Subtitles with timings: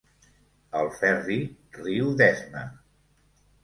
[0.79, 1.39] El Ferri
[1.79, 2.69] riu d'esma.